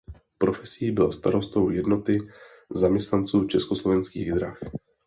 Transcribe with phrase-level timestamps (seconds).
[0.37, 2.19] Profesí byl starostou Jednoty
[2.69, 4.59] zaměstnanců Československých drah.